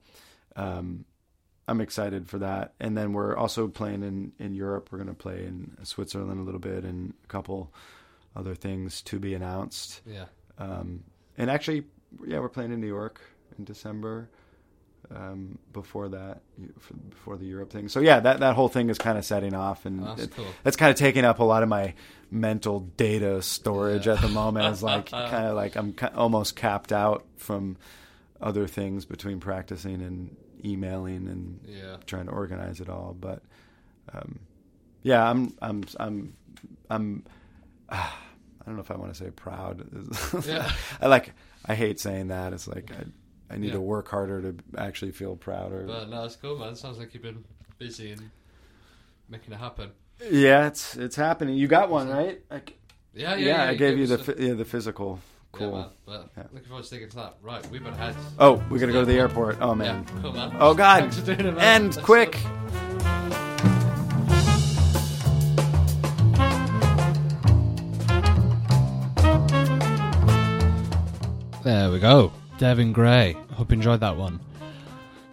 [0.56, 1.04] um,
[1.68, 2.74] I'm excited for that.
[2.80, 4.88] And then we're also playing in in Europe.
[4.90, 7.72] We're going to play in Switzerland a little bit and a couple
[8.34, 10.00] other things to be announced.
[10.06, 10.24] Yeah.
[10.58, 11.04] Um,
[11.38, 11.84] and actually,
[12.26, 13.20] yeah, we're playing in New York
[13.58, 14.28] in December.
[15.14, 16.40] Um, before that,
[17.10, 17.88] before the Europe thing.
[17.88, 20.46] So yeah, that that whole thing is kind of setting off, and That's it- cool.
[20.62, 21.92] that's kind of taking up a lot of my
[22.30, 24.14] mental data storage Yeah.
[24.14, 24.66] at the moment.
[24.68, 27.76] It's like kind of like I'm almost capped out from
[28.40, 30.34] other things between practicing and
[30.64, 31.96] emailing and Yeah.
[32.06, 33.14] trying to organize it all.
[33.20, 33.42] But
[34.14, 34.38] um,
[35.02, 36.34] yeah, I'm I'm I'm
[36.88, 37.24] I'm.
[37.90, 39.84] I don't know if I want to say proud.
[40.46, 40.70] Yeah.
[41.02, 41.34] I like.
[41.66, 42.52] I hate saying that.
[42.52, 43.04] It's like I.
[43.50, 43.72] I need Yeah.
[43.74, 45.84] to work harder to actually feel prouder.
[45.86, 46.70] But no, it's cool, man.
[46.72, 47.44] It Sounds like you've been
[47.76, 48.30] busy and
[49.28, 49.90] making it happen.
[50.30, 51.56] yeah, it's it's happening.
[51.56, 52.40] You got one right?
[52.50, 52.78] Like,
[53.12, 53.70] Yeah, yeah, yeah, yeah.
[53.70, 55.18] I gave you the yeah the physical.
[55.52, 55.66] Cool.
[55.70, 55.88] Yeah, man.
[56.06, 56.42] But Yeah.
[56.50, 57.36] looking forward to sticking to that.
[57.42, 58.16] Right, we better head.
[58.38, 59.58] Oh, we gotta go to the airport.
[59.60, 60.06] Oh man.
[60.16, 60.56] Yeah, cool, man.
[60.58, 61.00] Oh God.
[61.00, 61.82] Thanks for doing it, man.
[61.82, 62.38] End Let's quick.
[71.62, 72.32] There we go.
[72.58, 73.36] Devin Gray.
[73.52, 74.40] Hope you enjoyed that one.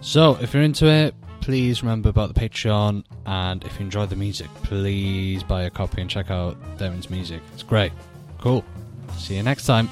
[0.01, 3.03] So, if you're into it, please remember about the Patreon.
[3.25, 7.41] And if you enjoy the music, please buy a copy and check out Devin's music.
[7.53, 7.91] It's great.
[8.39, 8.63] Cool.
[9.17, 9.89] See you next time.